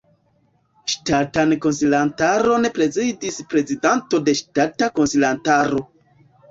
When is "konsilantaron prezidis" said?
1.67-3.39